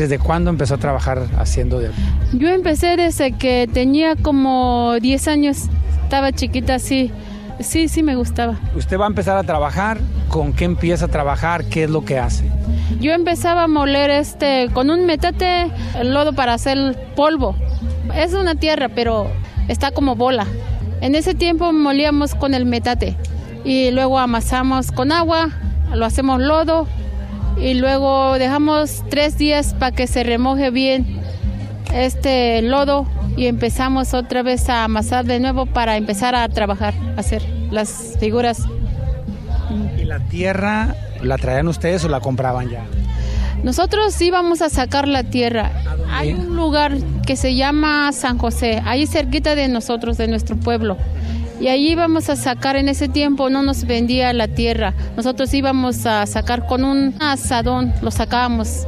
¿Desde 0.00 0.18
cuándo 0.18 0.48
empezó 0.48 0.76
a 0.76 0.78
trabajar 0.78 1.26
haciendo 1.36 1.78
de 1.78 1.90
Yo 2.32 2.48
empecé 2.48 2.96
desde 2.96 3.32
que 3.32 3.68
tenía 3.70 4.16
como 4.16 4.94
10 4.98 5.28
años. 5.28 5.64
Estaba 6.04 6.32
chiquita, 6.32 6.78
sí. 6.78 7.10
Sí, 7.60 7.86
sí 7.86 8.02
me 8.02 8.16
gustaba. 8.16 8.58
Usted 8.74 8.98
va 8.98 9.04
a 9.04 9.08
empezar 9.08 9.36
a 9.36 9.42
trabajar, 9.42 9.98
¿con 10.30 10.54
qué 10.54 10.64
empieza 10.64 11.04
a 11.04 11.08
trabajar? 11.08 11.66
¿Qué 11.66 11.84
es 11.84 11.90
lo 11.90 12.02
que 12.02 12.18
hace? 12.18 12.46
Yo 12.98 13.12
empezaba 13.12 13.64
a 13.64 13.68
moler 13.68 14.08
este 14.08 14.70
con 14.72 14.88
un 14.88 15.04
metate 15.04 15.70
el 15.94 16.14
lodo 16.14 16.32
para 16.32 16.54
hacer 16.54 16.96
polvo. 17.14 17.54
Es 18.16 18.32
una 18.32 18.54
tierra, 18.54 18.88
pero 18.88 19.30
está 19.68 19.90
como 19.90 20.16
bola. 20.16 20.46
En 21.02 21.14
ese 21.14 21.34
tiempo 21.34 21.74
molíamos 21.74 22.34
con 22.34 22.54
el 22.54 22.64
metate 22.64 23.18
y 23.66 23.90
luego 23.90 24.18
amasamos 24.18 24.92
con 24.92 25.12
agua, 25.12 25.50
lo 25.92 26.06
hacemos 26.06 26.40
lodo 26.40 26.86
y 27.60 27.74
luego 27.74 28.38
dejamos 28.38 29.04
tres 29.10 29.36
días 29.36 29.74
para 29.74 29.92
que 29.94 30.06
se 30.06 30.24
remoje 30.24 30.70
bien 30.70 31.20
este 31.94 32.62
lodo 32.62 33.06
y 33.36 33.46
empezamos 33.46 34.14
otra 34.14 34.42
vez 34.42 34.68
a 34.68 34.84
amasar 34.84 35.24
de 35.24 35.40
nuevo 35.40 35.66
para 35.66 35.96
empezar 35.96 36.34
a 36.34 36.48
trabajar, 36.48 36.94
a 37.16 37.20
hacer 37.20 37.42
las 37.70 38.16
figuras. 38.18 38.64
¿Y 39.98 40.04
la 40.04 40.20
tierra 40.20 40.94
la 41.22 41.36
traían 41.36 41.68
ustedes 41.68 42.04
o 42.04 42.08
la 42.08 42.20
compraban 42.20 42.70
ya? 42.70 42.84
Nosotros 43.62 44.18
íbamos 44.20 44.62
a 44.62 44.70
sacar 44.70 45.06
la 45.06 45.24
tierra. 45.24 45.70
Hay 46.10 46.32
un 46.32 46.56
lugar 46.56 46.96
que 47.26 47.36
se 47.36 47.54
llama 47.54 48.10
San 48.12 48.38
José, 48.38 48.82
ahí 48.84 49.06
cerquita 49.06 49.54
de 49.54 49.68
nosotros, 49.68 50.16
de 50.16 50.28
nuestro 50.28 50.56
pueblo. 50.56 50.96
Y 51.60 51.68
ahí 51.68 51.90
íbamos 51.90 52.30
a 52.30 52.36
sacar, 52.36 52.76
en 52.76 52.88
ese 52.88 53.08
tiempo 53.08 53.50
no 53.50 53.62
nos 53.62 53.84
vendía 53.84 54.32
la 54.32 54.48
tierra. 54.48 54.94
Nosotros 55.14 55.52
íbamos 55.52 56.06
a 56.06 56.24
sacar 56.24 56.66
con 56.66 56.84
un 56.84 57.14
asadón, 57.20 57.92
lo 58.00 58.10
sacábamos, 58.10 58.86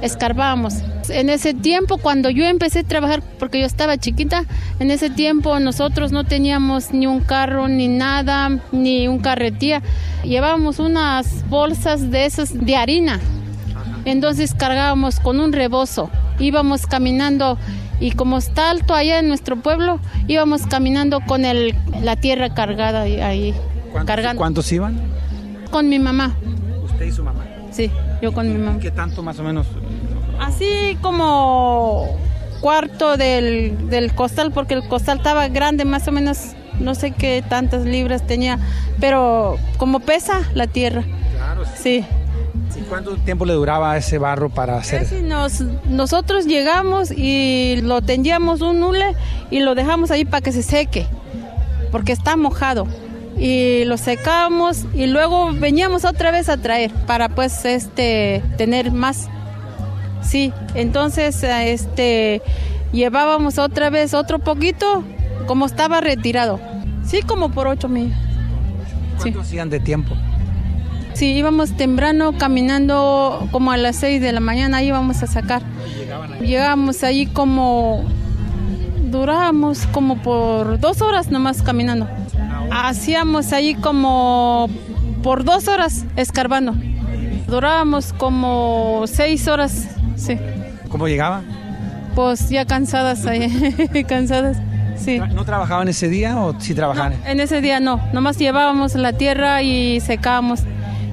escarbábamos. 0.00 0.74
En 1.08 1.28
ese 1.28 1.54
tiempo, 1.54 1.98
cuando 1.98 2.30
yo 2.30 2.44
empecé 2.44 2.80
a 2.80 2.84
trabajar, 2.84 3.20
porque 3.40 3.58
yo 3.58 3.66
estaba 3.66 3.98
chiquita, 3.98 4.44
en 4.78 4.92
ese 4.92 5.10
tiempo 5.10 5.58
nosotros 5.58 6.12
no 6.12 6.22
teníamos 6.22 6.92
ni 6.92 7.08
un 7.08 7.18
carro, 7.20 7.66
ni 7.66 7.88
nada, 7.88 8.60
ni 8.70 9.08
un 9.08 9.18
carretilla. 9.18 9.82
Llevábamos 10.22 10.78
unas 10.78 11.48
bolsas 11.48 12.12
de 12.12 12.26
esas 12.26 12.64
de 12.64 12.76
harina. 12.76 13.18
Entonces 14.04 14.54
cargábamos 14.54 15.18
con 15.18 15.40
un 15.40 15.52
rebozo. 15.52 16.10
Íbamos 16.38 16.86
caminando 16.86 17.58
y 18.00 18.12
como 18.12 18.38
está 18.38 18.70
alto 18.70 18.94
allá 18.94 19.18
en 19.18 19.28
nuestro 19.28 19.56
pueblo, 19.56 20.00
íbamos 20.26 20.66
caminando 20.66 21.20
con 21.20 21.44
el, 21.44 21.74
la 22.02 22.16
tierra 22.16 22.52
cargada 22.54 23.02
ahí. 23.02 23.54
¿Cuántos, 23.92 24.06
cargando. 24.06 24.38
¿Cuántos 24.38 24.72
iban? 24.72 25.00
Con 25.70 25.88
mi 25.88 25.98
mamá. 25.98 26.36
¿Usted 26.84 27.06
y 27.06 27.12
su 27.12 27.22
mamá? 27.22 27.44
Sí, 27.70 27.90
yo 28.20 28.32
con 28.32 28.52
mi 28.52 28.58
mamá. 28.58 28.78
¿Qué 28.78 28.90
tanto 28.90 29.22
más 29.22 29.38
o 29.38 29.42
menos? 29.42 29.66
Así 30.40 30.98
como 31.00 32.18
cuarto 32.60 33.16
del, 33.16 33.88
del 33.88 34.14
costal, 34.14 34.50
porque 34.52 34.74
el 34.74 34.86
costal 34.88 35.18
estaba 35.18 35.48
grande, 35.48 35.84
más 35.84 36.08
o 36.08 36.12
menos, 36.12 36.52
no 36.80 36.94
sé 36.94 37.12
qué 37.12 37.44
tantas 37.48 37.84
libras 37.84 38.26
tenía, 38.26 38.58
pero 39.00 39.56
como 39.76 40.00
pesa 40.00 40.40
la 40.54 40.66
tierra. 40.66 41.04
Claro. 41.36 41.64
Sí. 41.76 42.04
¿Y 42.76 42.80
cuánto 42.82 43.16
tiempo 43.16 43.44
le 43.44 43.52
duraba 43.52 43.96
ese 43.96 44.18
barro 44.18 44.48
para 44.50 44.76
hacer? 44.76 45.02
Casi 45.02 45.22
nos, 45.22 45.60
nosotros 45.88 46.46
llegamos 46.46 47.10
y 47.10 47.80
lo 47.82 48.02
tendíamos 48.02 48.60
un 48.60 48.82
hule 48.82 49.14
y 49.50 49.60
lo 49.60 49.74
dejamos 49.74 50.10
ahí 50.10 50.24
para 50.24 50.40
que 50.40 50.52
se 50.52 50.62
seque, 50.62 51.06
porque 51.90 52.12
está 52.12 52.36
mojado. 52.36 52.86
Y 53.36 53.84
lo 53.84 53.96
secamos 53.96 54.84
y 54.94 55.06
luego 55.06 55.52
veníamos 55.52 56.04
otra 56.04 56.30
vez 56.30 56.48
a 56.48 56.56
traer 56.56 56.92
para 57.06 57.28
pues 57.28 57.64
este 57.64 58.42
tener 58.56 58.92
más. 58.92 59.28
Sí, 60.22 60.52
entonces 60.74 61.42
este 61.42 62.42
llevábamos 62.92 63.58
otra 63.58 63.90
vez 63.90 64.14
otro 64.14 64.38
poquito 64.38 65.02
como 65.46 65.66
estaba 65.66 66.00
retirado. 66.00 66.60
Sí, 67.04 67.22
como 67.22 67.50
por 67.50 67.66
ocho 67.66 67.88
mil. 67.88 68.14
¿Cuánto 69.18 69.40
hacían 69.40 69.68
de 69.68 69.80
tiempo? 69.80 70.14
Sí, 71.14 71.32
íbamos 71.32 71.76
temprano 71.76 72.36
caminando 72.36 73.48
como 73.52 73.70
a 73.70 73.76
las 73.76 73.96
6 73.96 74.20
de 74.20 74.32
la 74.32 74.40
mañana, 74.40 74.82
íbamos 74.82 75.22
a 75.22 75.26
sacar. 75.26 75.62
Llegábamos 76.40 77.02
ahí 77.04 77.26
como, 77.26 78.04
durábamos 79.10 79.86
como 79.86 80.20
por 80.22 80.80
dos 80.80 81.00
horas 81.02 81.30
nomás 81.30 81.62
caminando. 81.62 82.08
Hacíamos 82.70 83.52
ahí 83.52 83.74
como 83.76 84.68
por 85.22 85.44
dos 85.44 85.68
horas 85.68 86.04
escarbando. 86.16 86.74
Durábamos 87.46 88.12
como 88.12 89.04
seis 89.06 89.46
horas, 89.46 89.88
sí. 90.16 90.36
¿Cómo 90.88 91.06
llegaba? 91.06 91.42
Pues 92.16 92.48
ya 92.48 92.64
cansadas 92.64 93.24
ahí, 93.26 93.48
cansadas. 94.08 94.58
Sí. 94.96 95.18
¿No 95.18 95.44
trabajaban 95.44 95.88
ese 95.88 96.08
día 96.08 96.38
o 96.38 96.58
sí 96.60 96.74
trabajaban? 96.74 97.12
No, 97.20 97.26
en 97.26 97.40
ese 97.40 97.60
día 97.60 97.80
no, 97.80 98.00
nomás 98.12 98.38
llevábamos 98.38 98.94
la 98.94 99.12
tierra 99.12 99.62
y 99.62 100.00
secábamos. 100.00 100.60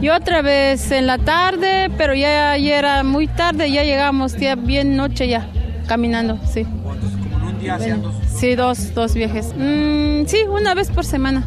Y 0.00 0.10
otra 0.10 0.42
vez 0.42 0.92
en 0.92 1.08
la 1.08 1.18
tarde, 1.18 1.90
pero 1.96 2.14
ya, 2.14 2.56
ya 2.56 2.78
era 2.78 3.02
muy 3.02 3.26
tarde, 3.26 3.70
ya 3.70 3.82
llegamos, 3.82 4.36
ya 4.36 4.54
bien 4.54 4.96
noche 4.96 5.26
ya, 5.26 5.48
caminando, 5.88 6.38
sí. 6.52 6.64
¿Como 6.64 6.94
en 6.94 7.42
un 7.42 7.58
día 7.60 7.74
hacían 7.74 8.02
dos? 8.02 8.14
Sí, 8.32 8.54
dos, 8.54 8.94
dos 8.94 9.14
viajes. 9.14 9.52
Mm, 9.56 10.26
sí, 10.26 10.38
una 10.48 10.74
vez 10.74 10.90
por 10.90 11.04
semana. 11.04 11.44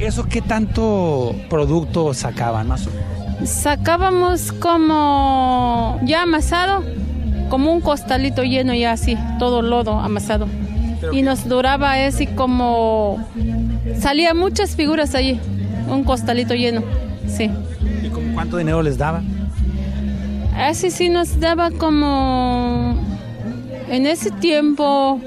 ¿Eso 0.00 0.24
qué 0.24 0.42
tanto 0.42 1.36
producto 1.48 2.12
sacaban 2.14 2.66
más 2.66 2.88
o 2.88 2.90
menos? 2.90 3.48
Sacábamos 3.48 4.50
como 4.50 6.00
ya 6.02 6.22
amasado, 6.22 6.82
como 7.48 7.72
un 7.72 7.80
costalito 7.80 8.42
lleno 8.42 8.74
ya 8.74 8.90
así, 8.90 9.16
todo 9.38 9.62
lodo 9.62 10.00
amasado. 10.00 10.48
Y 11.12 11.22
nos 11.22 11.48
duraba 11.48 11.92
así 11.92 12.26
como... 12.26 13.24
Salía 14.00 14.34
muchas 14.34 14.74
figuras 14.74 15.14
allí, 15.14 15.38
un 15.88 16.02
costalito 16.02 16.54
lleno, 16.54 16.82
sí. 17.28 17.50
¿Y 18.34 18.36
como 18.36 18.42
cuánto 18.42 18.56
dinero 18.56 18.82
les 18.82 18.98
daba? 18.98 19.22
Así 20.56 20.90
sí 20.90 21.08
nos 21.08 21.38
daba 21.40 21.70
como... 21.70 22.96
En 23.88 24.06
ese 24.06 24.30
tiempo 24.30 25.20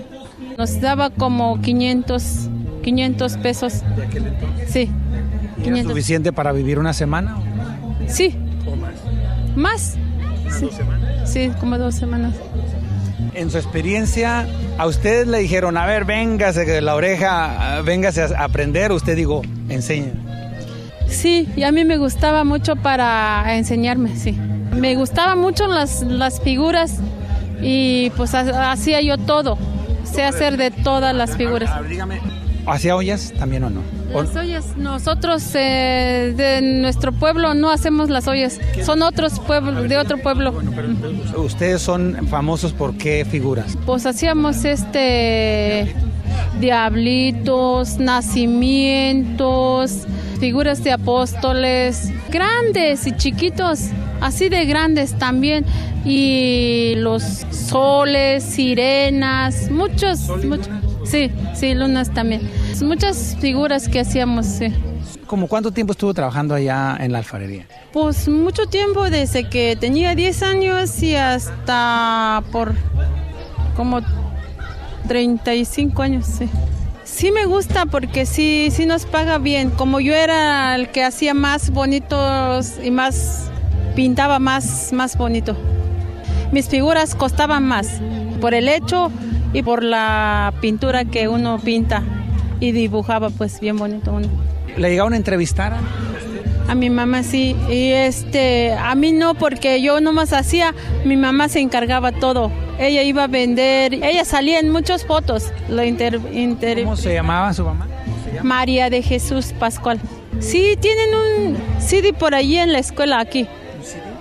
nos 0.57 0.81
daba 0.81 1.09
como 1.09 1.61
500, 1.61 2.49
500 2.83 3.37
pesos. 3.37 3.73
¿De 3.95 4.03
aquel 4.03 4.27
entonces? 4.27 4.69
Sí. 4.71 4.89
¿Era 5.55 5.63
500. 5.63 5.91
suficiente 5.91 6.33
para 6.33 6.51
vivir 6.51 6.79
una 6.79 6.93
semana? 6.93 7.37
Sí, 8.07 8.35
¿O 8.65 8.75
más? 8.75 8.93
más. 9.55 9.97
¿Unas 10.43 10.55
Sí. 10.59 10.65
dos 10.65 10.75
semanas? 10.75 11.29
Sí, 11.29 11.51
como 11.59 11.77
dos 11.77 11.95
semanas. 11.95 12.35
En 13.33 13.51
su 13.51 13.57
experiencia, 13.57 14.47
a 14.77 14.85
ustedes 14.87 15.27
le 15.27 15.39
dijeron, 15.39 15.77
a 15.77 15.85
ver, 15.85 16.05
véngase 16.05 16.65
de 16.65 16.81
la 16.81 16.95
oreja, 16.95 17.81
véngase 17.85 18.23
a 18.23 18.43
aprender. 18.43 18.91
Usted 18.91 19.15
digo, 19.15 19.41
enseña. 19.69 20.11
Sí, 21.09 21.47
y 21.55 21.63
a 21.63 21.71
mí 21.71 21.85
me 21.85 21.97
gustaba 21.97 22.43
mucho 22.43 22.75
para 22.75 23.55
enseñarme, 23.55 24.15
sí. 24.15 24.33
Me 24.75 24.95
gustaban 24.95 25.39
mucho 25.39 25.67
las, 25.67 26.03
las 26.03 26.41
figuras 26.41 26.99
y 27.61 28.11
pues 28.11 28.33
ha- 28.35 28.71
hacía 28.71 29.01
yo 29.01 29.17
todo. 29.17 29.57
Sé 30.03 30.23
hacer 30.23 30.57
de 30.57 30.71
todas 30.71 31.15
las 31.15 31.35
figuras. 31.35 31.69
A 31.71 31.81
ver, 31.81 31.89
dígame, 31.91 32.19
¿hacía 32.65 32.95
ollas 32.95 33.33
también 33.37 33.63
o 33.63 33.69
no? 33.69 33.81
¿O- 34.13 34.23
Las 34.23 34.35
ollas, 34.37 34.77
nosotros 34.77 35.43
eh, 35.55 36.33
de 36.37 36.61
nuestro 36.61 37.11
pueblo 37.11 37.53
no 37.53 37.69
hacemos 37.71 38.09
las 38.09 38.27
ollas, 38.27 38.59
son 38.85 39.01
otros 39.01 39.39
pueblos, 39.41 39.89
de 39.89 39.97
otro 39.97 40.17
pueblo. 40.17 40.53
Ustedes 41.35 41.81
son 41.81 42.25
famosos 42.29 42.71
por 42.73 42.95
qué 42.95 43.25
figuras? 43.29 43.77
Pues 43.85 44.05
hacíamos 44.05 44.63
este 44.63 45.93
diablitos, 46.59 47.99
nacimientos, 47.99 50.05
figuras 50.39 50.83
de 50.83 50.91
apóstoles, 50.91 52.11
grandes 52.29 53.07
y 53.07 53.15
chiquitos, 53.15 53.89
así 54.21 54.49
de 54.49 54.65
grandes 54.65 55.17
también, 55.17 55.65
y 56.05 56.93
los 56.97 57.23
soles, 57.51 58.43
sirenas, 58.43 59.71
muchos, 59.71 60.27
muchos, 60.45 60.69
sí, 61.05 61.31
sí, 61.53 61.73
lunas 61.73 62.13
también, 62.13 62.41
muchas 62.81 63.37
figuras 63.39 63.87
que 63.87 64.01
hacíamos, 64.01 64.45
sí. 64.45 64.67
¿Como 65.25 65.47
cuánto 65.47 65.71
tiempo 65.71 65.91
estuvo 65.91 66.13
trabajando 66.13 66.55
allá 66.55 66.95
en 67.01 67.11
la 67.11 67.17
alfarería? 67.17 67.65
Pues 67.91 68.29
mucho 68.29 68.67
tiempo, 68.67 69.09
desde 69.09 69.49
que 69.49 69.75
tenía 69.77 70.15
10 70.15 70.43
años 70.43 71.03
y 71.03 71.15
hasta 71.15 72.43
por 72.51 72.73
como 73.75 74.01
35 75.07 76.01
años, 76.01 76.25
sí. 76.25 76.49
Sí 77.03 77.31
me 77.31 77.45
gusta 77.45 77.85
porque 77.85 78.25
sí, 78.25 78.69
sí 78.71 78.85
nos 78.85 79.05
paga 79.05 79.37
bien. 79.37 79.69
Como 79.69 79.99
yo 79.99 80.13
era 80.13 80.75
el 80.75 80.89
que 80.89 81.03
hacía 81.03 81.33
más 81.33 81.71
bonitos 81.71 82.73
y 82.83 82.91
más, 82.91 83.49
pintaba 83.95 84.39
más, 84.39 84.91
más 84.93 85.17
bonito. 85.17 85.55
Mis 86.51 86.67
figuras 86.67 87.15
costaban 87.15 87.65
más 87.65 88.01
por 88.39 88.53
el 88.53 88.67
hecho 88.69 89.11
y 89.53 89.63
por 89.63 89.83
la 89.83 90.53
pintura 90.61 91.05
que 91.05 91.27
uno 91.27 91.59
pinta 91.59 92.03
y 92.59 92.71
dibujaba 92.71 93.29
pues 93.29 93.59
bien 93.59 93.77
bonito 93.77 94.13
uno. 94.13 94.27
¿Le 94.77 94.89
llegaron 94.89 95.13
a 95.13 95.17
entrevistar? 95.17 95.77
A 96.67 96.75
mi 96.75 96.89
mamá 96.89 97.23
sí. 97.23 97.55
Y 97.69 97.91
este, 97.91 98.73
a 98.73 98.93
mí 98.95 99.11
no, 99.13 99.33
porque 99.35 99.81
yo 99.81 100.01
nomás 100.01 100.33
hacía, 100.33 100.73
mi 101.05 101.15
mamá 101.17 101.47
se 101.49 101.59
encargaba 101.59 102.11
todo. 102.11 102.51
Ella 102.79 103.03
iba 103.03 103.23
a 103.23 103.27
vender, 103.27 103.93
ella 103.93 104.25
salía 104.25 104.59
en 104.59 104.69
muchas 104.71 105.05
fotos. 105.05 105.51
Lo 105.69 105.83
inter, 105.83 106.19
inter- 106.33 106.83
¿Cómo 106.83 106.95
se 106.97 107.13
llamaba 107.13 107.53
su 107.53 107.63
mamá? 107.63 107.87
María 108.43 108.89
de 108.89 109.01
Jesús 109.01 109.53
Pascual. 109.59 109.99
Sí, 110.39 110.77
tienen 110.79 111.09
un 111.15 111.57
CD 111.79 112.13
por 112.13 112.35
allí 112.35 112.57
en 112.57 112.71
la 112.73 112.79
escuela 112.79 113.19
aquí. 113.19 113.47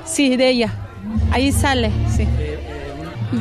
Sí, 0.04 0.36
de 0.36 0.48
ella. 0.50 0.72
Ahí 1.32 1.52
sale, 1.52 1.90
sí. 2.14 2.26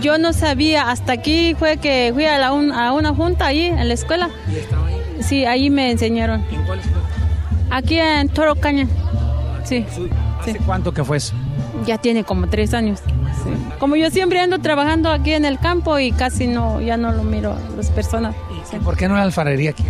Yo 0.01 0.17
no 0.17 0.33
sabía, 0.33 0.89
hasta 0.89 1.13
aquí 1.13 1.55
fue 1.57 1.77
que 1.77 2.11
fui 2.13 2.25
a, 2.25 2.37
la 2.39 2.51
un- 2.51 2.71
a 2.73 2.91
una 2.91 3.13
junta 3.13 3.45
ahí 3.45 3.65
en 3.67 3.87
la 3.87 3.93
escuela. 3.93 4.29
¿Y 4.51 4.57
estaba 4.57 4.87
ahí? 4.87 4.95
Sí, 5.21 5.45
ahí 5.45 5.69
me 5.69 5.91
enseñaron. 5.91 6.43
¿En 6.51 6.63
cuál 6.63 6.79
escuela? 6.79 7.01
Aquí 7.75 7.99
en 7.99 8.29
Toro 8.29 8.55
Caña. 8.55 8.87
Sí, 9.65 9.85
¿Hace 10.39 10.53
Sí. 10.53 10.59
cuánto 10.65 10.93
que 10.93 11.03
fue 11.03 11.17
eso? 11.17 11.33
ya 11.85 11.97
tiene 11.97 12.23
como 12.23 12.47
tres 12.47 12.73
años. 12.73 12.99
Sí. 13.43 13.49
Como 13.79 13.97
yo 13.97 14.09
siempre 14.09 14.39
ando 14.39 14.59
trabajando 14.59 15.09
aquí 15.11 15.33
en 15.33 15.43
el 15.43 15.59
campo 15.59 15.99
y 15.99 16.13
casi 16.13 16.47
no, 16.47 16.79
ya 16.79 16.95
no 16.95 17.11
lo 17.11 17.23
miro 17.23 17.51
a 17.51 17.75
las 17.75 17.89
personas. 17.91 18.33
¿Y 18.73 18.77
por 18.79 18.95
qué 18.95 19.09
no 19.09 19.15
la 19.15 19.23
alfarería 19.23 19.71
aquí? 19.71 19.83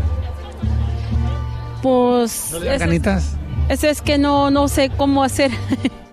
Pues 1.84 2.50
¿No 2.54 2.60
le 2.60 2.66
dan 2.66 2.76
eso, 2.76 2.86
ganitas? 2.86 3.38
eso 3.70 3.88
es 3.88 4.02
que 4.02 4.18
no, 4.18 4.50
no 4.50 4.68
sé 4.68 4.90
cómo 4.90 5.24
hacer. 5.24 5.52